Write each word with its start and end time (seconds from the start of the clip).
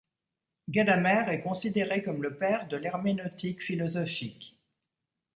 Gadamer 0.67 1.31
est 1.31 1.41
considéré 1.41 2.01
comme 2.01 2.23
le 2.23 2.35
père 2.35 2.67
de 2.67 2.75
l'herméneutique 2.75 3.61
philosophique. 3.61 4.59